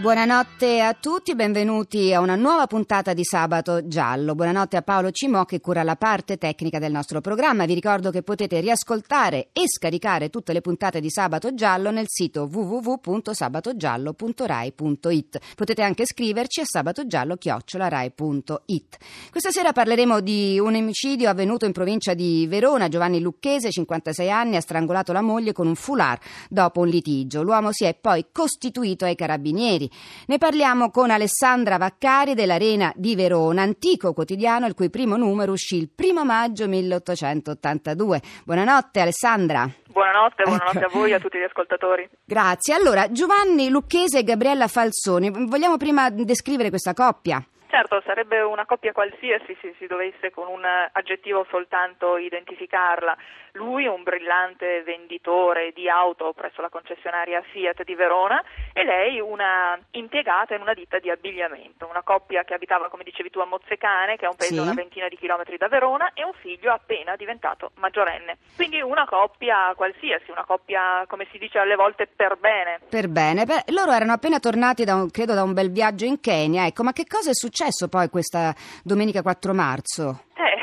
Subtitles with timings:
[0.00, 4.36] Buonanotte a tutti, benvenuti a una nuova puntata di Sabato Giallo.
[4.36, 7.64] Buonanotte a Paolo Cimò che cura la parte tecnica del nostro programma.
[7.64, 12.48] Vi ricordo che potete riascoltare e scaricare tutte le puntate di Sabato Giallo nel sito
[12.48, 15.38] www.sabatogiallo.rai.it.
[15.56, 18.96] Potete anche scriverci a sabatogiallo.rai.it.
[19.32, 22.86] Questa sera parleremo di un omicidio avvenuto in provincia di Verona.
[22.86, 27.42] Giovanni Lucchese, 56 anni, ha strangolato la moglie con un foulard dopo un litigio.
[27.42, 29.86] L'uomo si è poi costituito ai carabinieri.
[30.26, 35.76] Ne parliamo con Alessandra Vaccari dell'Arena di Verona, antico quotidiano il cui primo numero uscì
[35.76, 38.20] il primo maggio 1882.
[38.44, 39.68] Buonanotte Alessandra.
[39.88, 42.08] Buonanotte, buonanotte a voi e a tutti gli ascoltatori.
[42.24, 42.74] Grazie.
[42.74, 47.44] Allora, Giovanni Lucchese e Gabriella Falsoni, vogliamo prima descrivere questa coppia?
[47.70, 53.14] Certo, sarebbe una coppia qualsiasi se si dovesse con un aggettivo soltanto identificarla.
[53.52, 58.42] Lui un brillante venditore di auto presso la concessionaria Fiat di Verona
[58.78, 61.86] e lei una impiegata in una ditta di abbigliamento.
[61.88, 64.60] Una coppia che abitava, come dicevi tu, a Mozzecane, che è un paese Sì.
[64.60, 68.38] a una ventina di chilometri da Verona, e un figlio appena diventato maggiorenne.
[68.54, 72.78] Quindi una coppia qualsiasi, una coppia, come si dice alle volte, per bene.
[72.88, 76.20] Per bene, Beh, loro erano appena tornati da un, credo da un bel viaggio in
[76.20, 80.22] Kenya, ecco, ma che cosa è successo poi questa domenica 4 marzo?
[80.36, 80.57] Eh,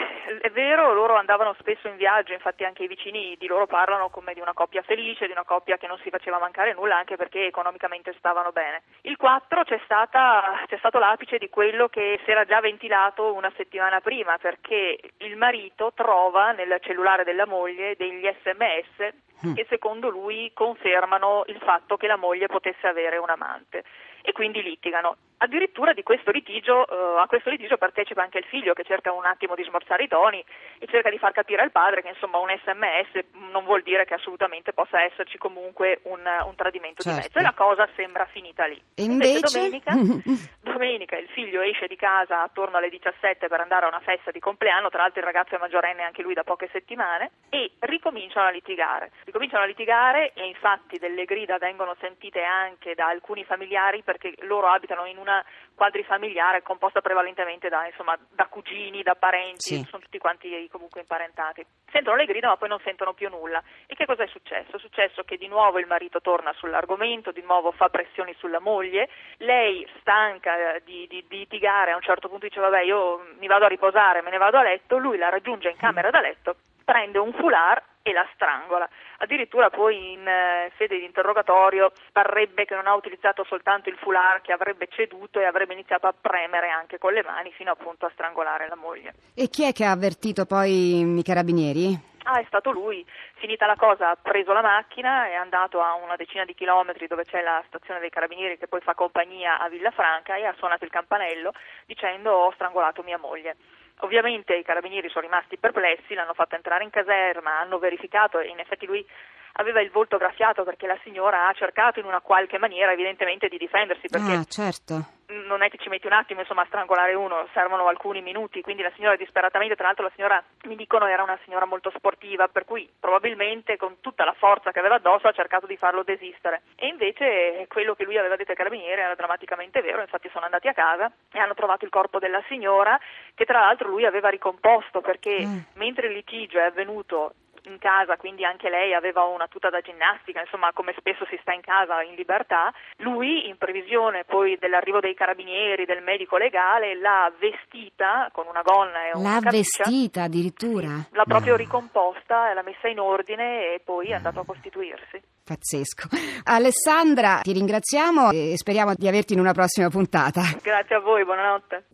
[0.45, 4.35] è vero, loro andavano spesso in viaggio, infatti anche i vicini di loro parlano come
[4.35, 7.47] di una coppia felice, di una coppia che non si faceva mancare nulla anche perché
[7.47, 8.83] economicamente stavano bene.
[9.01, 13.51] Il 4 c'è, stata, c'è stato l'apice di quello che si era già ventilato una
[13.55, 20.51] settimana prima perché il marito trova nel cellulare della moglie degli sms che secondo lui
[20.53, 23.83] confermano il fatto che la moglie potesse avere un amante
[24.25, 25.17] e quindi litigano.
[25.37, 29.25] Addirittura di questo litigio, eh, a questo litigio partecipa anche il figlio che cerca un
[29.25, 30.43] attimo di smorzare i toni
[30.79, 34.15] e cerca di far capire al padre che insomma un sms non vuol dire che
[34.15, 37.19] assolutamente possa esserci comunque un, un tradimento Certo.
[37.19, 38.81] di mezzo e la cosa sembra finita lì.
[38.95, 39.59] E invece?
[39.59, 39.91] domenica,
[40.63, 44.39] domenica il figlio esce di casa attorno alle 17 per andare a una festa di
[44.39, 48.51] compleanno, tra l'altro il ragazzo è maggiorenne anche lui da poche settimane e ricominciano a
[48.51, 49.11] litigare.
[49.25, 54.67] Ricominciano a litigare e infatti delle grida vengono sentite anche da alcuni familiari perché loro
[54.67, 55.43] abitano in una
[55.75, 59.85] quadrifamiliare composta prevalentemente da, insomma, da cugini, da parenti, Sì.
[59.89, 61.65] sono tutti quanti comunque imparentati.
[61.91, 63.61] Sentono le grida ma poi non sentono più nulla.
[63.85, 64.77] E che cosa è successo?
[64.77, 69.09] È successo che di nuovo il marito torna sull'argomento, di nuovo fa pressioni sulla moglie,
[69.37, 73.47] lei stanca eh, di, di- di litigare a un certo punto dice vabbè io mi
[73.47, 76.55] vado a riposare, me ne vado a letto, lui la raggiunge in camera da letto,
[76.83, 78.87] prende un foulard e la strangola.
[79.17, 84.43] Addirittura poi in eh, sede di interrogatorio parrebbe che non ha utilizzato soltanto il foulard,
[84.43, 88.11] che avrebbe ceduto e avrebbe iniziato a premere anche con le mani fino appunto a
[88.13, 89.13] strangolare la moglie.
[89.33, 92.13] E chi è che ha avvertito poi i carabinieri?
[92.25, 93.03] Ah, è stato lui.
[93.37, 97.23] Finita la cosa ha preso la macchina, è andato a una decina di chilometri dove
[97.23, 100.91] c'è la stazione dei carabinieri che poi fa compagnia a Villafranca e ha suonato il
[100.91, 101.53] campanello
[101.87, 103.55] dicendo ho strangolato mia moglie.
[103.99, 108.59] Ovviamente i carabinieri sono rimasti perplessi, l'hanno fatto entrare in caserma, hanno verificato e in
[108.59, 109.05] effetti lui
[109.53, 113.57] aveva il volto graffiato perché la signora ha cercato in una qualche maniera evidentemente di
[113.57, 115.14] difendersi perché Ah, certo.
[115.45, 118.81] Non è che ci metti un attimo insomma a strangolare uno, servono alcuni minuti, quindi
[118.83, 122.65] la signora disperatamente, tra l'altro la signora mi dicono era una signora molto sportiva, per
[122.65, 126.63] cui probabilmente con tutta la forza che aveva addosso ha cercato di farlo desistere.
[126.75, 130.67] E invece quello che lui aveva detto ai carabinieri era drammaticamente vero, infatti sono andati
[130.67, 132.99] a casa e hanno trovato il corpo della signora
[133.33, 135.59] che tra l'altro lui aveva ricomposto perché Mm.
[135.73, 137.33] mentre il litigio è avvenuto
[137.69, 141.53] in casa, quindi anche lei aveva una tuta da ginnastica, insomma come spesso si sta
[141.53, 147.31] in casa in libertà, lui in previsione poi dell'arrivo dei carabinieri, del medico legale, l'ha
[147.39, 150.87] vestita con una gonna e una L'ha camicia, vestita addirittura?
[151.11, 151.57] l'ha proprio No.
[151.57, 155.21] ricomposta, l'ha messa in ordine e poi è andato a costituirsi.
[155.43, 156.07] Pazzesco.
[156.43, 160.41] Alessandra, ti ringraziamo e speriamo di averti in una prossima puntata.
[160.61, 161.85] Grazie a voi, buonanotte.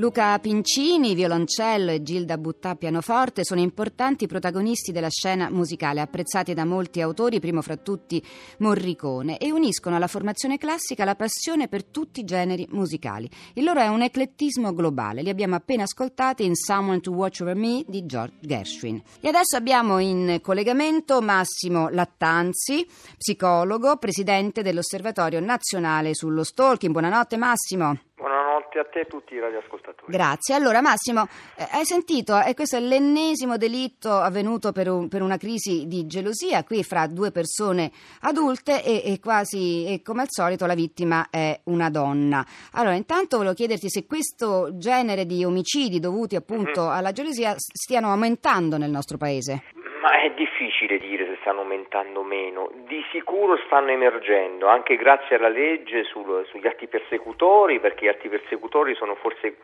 [0.00, 6.64] Luca Pincini, violoncello e Gilda Buttà, pianoforte, sono importanti protagonisti della scena musicale, apprezzati da
[6.64, 8.24] molti autori, primo fra tutti
[8.60, 13.28] Morricone, e uniscono alla formazione classica la passione per tutti i generi musicali.
[13.52, 15.20] Il loro è un eclettismo globale.
[15.20, 19.02] Li abbiamo appena ascoltati in Someone to Watch Over Me di George Gershwin.
[19.20, 22.86] E adesso abbiamo in collegamento Massimo Lattanzi,
[23.18, 26.90] psicologo, presidente dell'Osservatorio Nazionale sullo Stalking.
[26.90, 28.39] Buonanotte Massimo buonanotte
[28.78, 30.12] a te e a tutti i radioascoltatori.
[30.12, 30.54] Grazie.
[30.54, 31.26] Allora Massimo,
[31.56, 36.06] eh, hai sentito, eh, questo è l'ennesimo delitto avvenuto per, un, per, una crisi di
[36.06, 37.90] gelosia qui fra due persone
[38.22, 42.44] adulte e, e quasi, e come al solito, la vittima è una donna.
[42.72, 46.90] Allora, intanto volevo chiederti se questo genere di omicidi dovuti appunto mm-hmm.
[46.90, 49.62] alla gelosia stiano aumentando nel nostro paese.
[50.02, 51.19] Ma è difficile dire
[51.50, 57.80] stanno aumentando meno, di sicuro stanno emergendo, anche grazie alla legge sul, sugli atti persecutori,
[57.80, 59.56] perché gli atti persecutori sono forse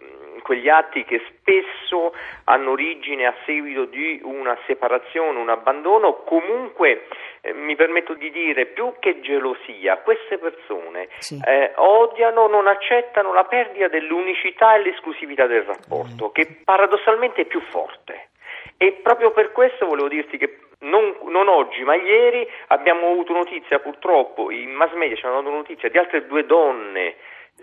[0.43, 2.13] quegli atti che spesso
[2.45, 7.07] hanno origine a seguito di una separazione, un abbandono, comunque
[7.41, 11.41] eh, mi permetto di dire più che gelosia, queste persone sì.
[11.45, 16.33] eh, odiano, non accettano la perdita dell'unicità e l'esclusività del rapporto, mm.
[16.33, 18.31] che paradossalmente è più forte.
[18.79, 23.79] E proprio per questo volevo dirti che non, non, oggi, ma ieri abbiamo avuto notizia,
[23.79, 27.17] purtroppo in mass media ci hanno dato notizia di altre due donne.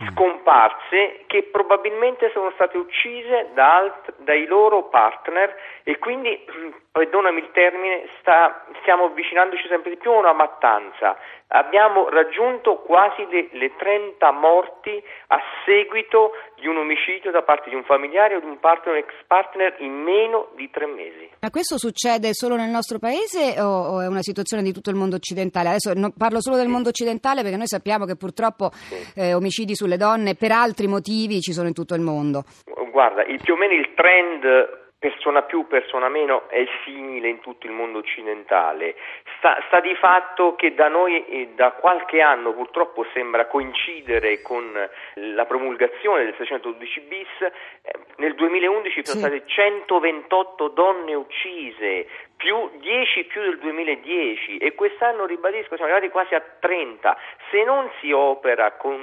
[0.10, 6.44] Scomparse che probabilmente sono state uccise da alt- dai loro partner e quindi,
[6.92, 11.18] perdonami il termine, sta, stiamo avvicinandoci sempre di più a una mattanza.
[11.48, 17.76] Abbiamo raggiunto quasi le, le 30 morti a seguito di un omicidio da parte di
[17.76, 21.30] un familiare o di un partner, ex partner in meno di tre mesi.
[21.42, 24.96] Ma questo succede solo nel nostro paese o, o è una situazione di tutto il
[24.96, 25.70] mondo occidentale?
[25.70, 29.20] Adesso no, parlo solo del mondo occidentale perché noi sappiamo che purtroppo sì.
[29.20, 32.44] eh, omicidi sulle donne per altri motivi ci sono in tutto il mondo.
[32.92, 37.66] Guarda, il, più o meno il trend persona più, persona meno è simile in tutto
[37.66, 38.96] il mondo occidentale.
[39.38, 44.72] Sta, sta di fatto che da noi eh, da qualche anno purtroppo sembra coincidere con
[45.16, 52.08] la promulgazione del 612 bis, eh, nel 2011 sono state 128 donne uccise,
[52.44, 57.18] più 10 più del 2010 e quest'anno ribadisco siamo arrivati quasi a 30.
[57.50, 59.00] Se non si opera con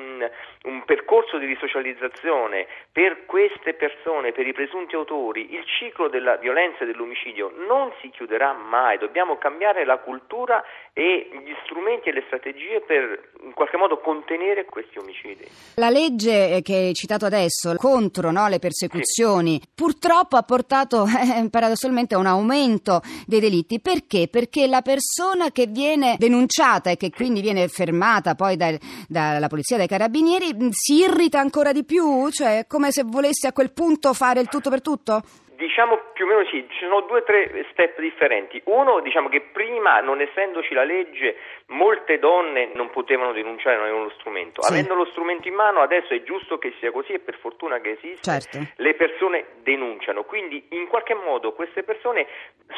[0.65, 6.85] un percorso di risocializzazione per queste persone, per i presunti autori, il ciclo della violenza
[6.85, 8.99] e dell'omicidio non si chiuderà mai.
[8.99, 14.67] Dobbiamo cambiare la cultura e gli strumenti e le strategie per in qualche modo contenere
[14.67, 15.49] questi omicidi.
[15.77, 19.69] La legge che hai citato adesso contro no, le persecuzioni sì.
[19.75, 23.81] purtroppo ha portato eh, paradossalmente a un aumento dei delitti.
[23.81, 24.29] Perché?
[24.29, 29.79] Perché la persona che viene denunciata e che quindi viene fermata poi dal, dalla polizia,
[29.79, 32.29] dai carabinieri, si irrita ancora di più?
[32.31, 35.23] Cioè, come se volesse a quel punto fare il tutto per tutto?
[35.61, 38.63] Diciamo più o meno sì, ci sono due o tre step differenti.
[38.65, 41.37] Uno, diciamo che prima, non essendoci la legge,
[41.67, 44.63] molte donne non potevano denunciare, non avevano lo strumento.
[44.63, 44.73] Sì.
[44.73, 47.91] Avendo lo strumento in mano, adesso è giusto che sia così e per fortuna che
[47.91, 48.59] esiste, certo.
[48.77, 50.25] le persone denunciano.
[50.25, 52.27] Quindi in qualche modo queste persone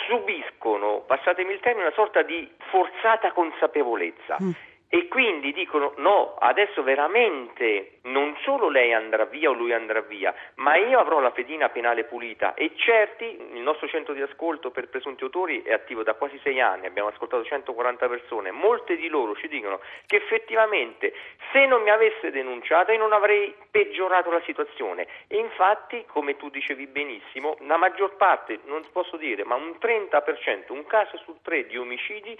[0.09, 4.39] subiscono, passatemi il termine, una sorta di forzata consapevolezza.
[4.43, 4.51] Mm
[4.95, 10.35] e quindi dicono no, adesso veramente non solo lei andrà via o lui andrà via,
[10.57, 12.53] ma io avrò la pedina penale pulita.
[12.53, 16.61] E certi, il nostro centro di ascolto per presunti autori è attivo da quasi sei
[16.61, 21.15] anni, abbiamo ascoltato 140 persone, molte di loro ci dicono che effettivamente
[21.53, 25.07] se non mi avesse denunciato io non avrei peggiorato la situazione.
[25.27, 30.71] E infatti, come tu dicevi benissimo, la maggior parte, non posso dire, ma un 30%,
[30.71, 32.39] un caso su tre di omicidi,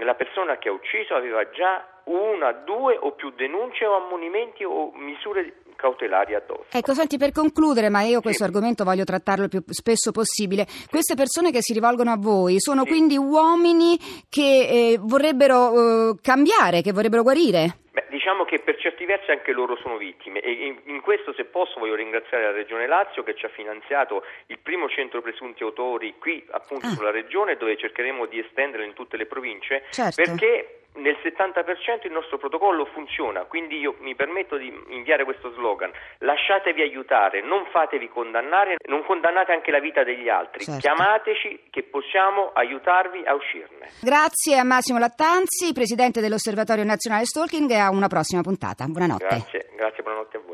[0.00, 4.90] la persona che ha ucciso aveva già una, due o più denunce o ammonimenti o
[4.94, 6.66] misure cautelari addosso.
[6.76, 8.50] Ecco, senti, per concludere, ma io questo sì.
[8.50, 12.82] argomento voglio trattarlo il più spesso possibile, queste persone che si rivolgono a voi sono
[12.82, 12.88] sì.
[12.88, 13.96] quindi uomini
[14.28, 17.78] che eh, vorrebbero eh, cambiare, che vorrebbero guarire?
[17.92, 21.44] Beh, diciamo che per certi versi anche loro sono vittime e in, in, questo se
[21.44, 26.14] posso voglio ringraziare la Regione Lazio che ci ha finanziato il primo centro presunti autori
[26.18, 26.90] qui appunto ah.
[26.90, 30.22] sulla Regione dove cercheremo di estenderlo in tutte le province certo.
[30.22, 35.90] perché nel 70% il nostro protocollo funziona, quindi io mi permetto di inviare questo slogan,
[36.18, 40.80] lasciatevi aiutare, non fatevi condannare, non condannate anche la vita degli altri, certo.
[40.80, 43.88] chiamateci che possiamo aiutarvi a uscirne.
[44.00, 48.84] Grazie a Massimo Lattanzi, Presidente dell'Osservatorio Nazionale Stalking e a una prossima puntata.
[48.86, 49.26] Buonanotte.
[49.26, 50.49] Grazie, grazie buonanotte a voi.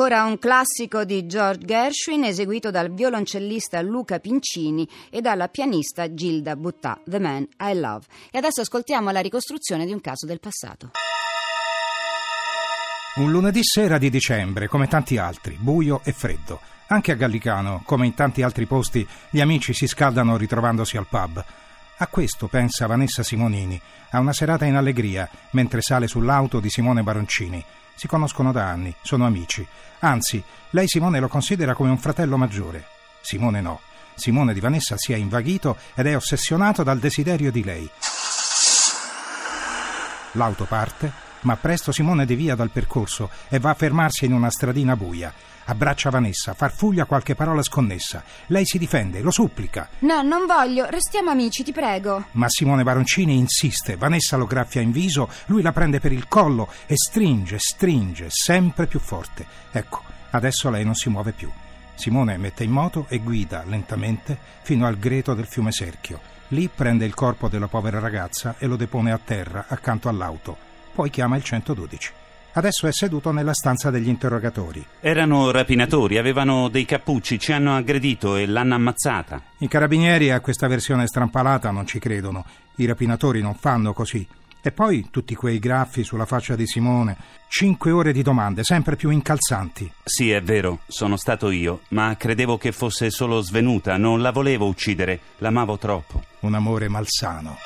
[0.00, 6.54] Ancora un classico di George Gershwin eseguito dal violoncellista Luca Pincini e dalla pianista Gilda
[6.54, 8.06] Buttà, The Man I Love.
[8.30, 10.92] E adesso ascoltiamo la ricostruzione di un caso del passato.
[13.16, 16.60] Un lunedì sera di dicembre, come tanti altri, buio e freddo.
[16.86, 21.44] Anche a Gallicano, come in tanti altri posti, gli amici si scaldano ritrovandosi al pub.
[21.96, 27.02] A questo pensa Vanessa Simonini, a una serata in allegria, mentre sale sull'auto di Simone
[27.02, 27.64] Baroncini.
[27.98, 29.66] Si conoscono da anni, sono amici.
[29.98, 30.40] Anzi,
[30.70, 32.86] lei Simone lo considera come un fratello maggiore.
[33.20, 33.80] Simone no.
[34.14, 37.90] Simone di Vanessa si è invaghito ed è ossessionato dal desiderio di lei.
[40.34, 44.96] L'auto parte, ma presto Simone devia dal percorso e va a fermarsi in una stradina
[44.96, 45.32] buia.
[45.70, 48.22] Abbraccia Vanessa, farfuglia qualche parola sconnessa.
[48.46, 49.88] Lei si difende, lo supplica.
[49.98, 52.24] No, non voglio, restiamo amici, ti prego.
[52.32, 56.68] Ma Simone Baroncini insiste, Vanessa lo graffia in viso, lui la prende per il collo
[56.86, 59.44] e stringe, stringe, sempre più forte.
[59.70, 61.50] Ecco, adesso lei non si muove più.
[61.94, 66.36] Simone mette in moto e guida lentamente fino al greto del fiume Serchio.
[66.48, 70.67] Lì prende il corpo della povera ragazza e lo depone a terra accanto all'auto.
[70.94, 72.12] Poi chiama il 112.
[72.52, 74.84] Adesso è seduto nella stanza degli interrogatori.
[75.00, 79.42] Erano rapinatori, avevano dei cappucci, ci hanno aggredito e l'hanno ammazzata.
[79.58, 82.44] I carabinieri a questa versione strampalata non ci credono.
[82.76, 84.26] I rapinatori non fanno così.
[84.60, 87.16] E poi tutti quei graffi sulla faccia di Simone.
[87.48, 89.90] Cinque ore di domande, sempre più incalzanti.
[90.02, 94.66] Sì, è vero, sono stato io, ma credevo che fosse solo svenuta, non la volevo
[94.66, 96.24] uccidere, l'amavo troppo.
[96.40, 97.56] Un amore malsano.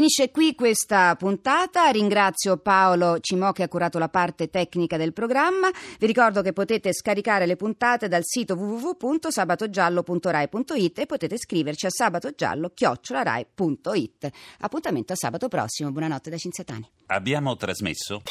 [0.00, 5.68] Finisce qui questa puntata, ringrazio Paolo Cimò che ha curato la parte tecnica del programma,
[5.98, 14.30] vi ricordo che potete scaricare le puntate dal sito www.sabatogiallo.rai.it e potete scriverci a sabatogiallo.rai.it.
[14.60, 16.90] Appuntamento a sabato prossimo, buonanotte da Cinzatani.
[17.08, 18.22] Abbiamo trasmesso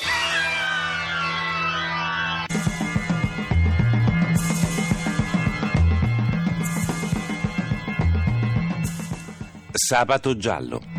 [9.72, 10.99] Sabato giallo.